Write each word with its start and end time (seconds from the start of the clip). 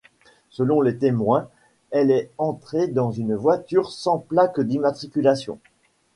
Selon 0.49 0.81
des 0.81 0.97
témoins, 0.97 1.47
elle 1.91 2.09
est 2.09 2.31
entrée 2.39 2.87
dans 2.87 3.11
une 3.11 3.35
voiture 3.35 3.91
sans 3.91 4.17
plaque 4.17 4.59
d'immatriculation. 4.59 5.59